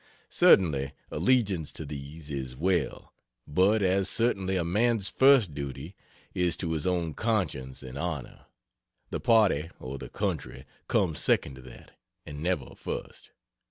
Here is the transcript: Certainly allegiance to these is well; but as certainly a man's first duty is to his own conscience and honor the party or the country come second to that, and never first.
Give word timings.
Certainly 0.31 0.93
allegiance 1.11 1.71
to 1.73 1.85
these 1.85 2.31
is 2.31 2.55
well; 2.55 3.13
but 3.47 3.83
as 3.83 4.09
certainly 4.09 4.55
a 4.57 4.63
man's 4.63 5.09
first 5.09 5.53
duty 5.53 5.95
is 6.33 6.57
to 6.57 6.71
his 6.71 6.87
own 6.87 7.13
conscience 7.13 7.83
and 7.83 7.99
honor 7.99 8.47
the 9.11 9.19
party 9.19 9.69
or 9.79 9.99
the 9.99 10.09
country 10.09 10.65
come 10.87 11.13
second 11.13 11.53
to 11.57 11.61
that, 11.61 11.99
and 12.25 12.41
never 12.41 12.73
first. 12.73 13.29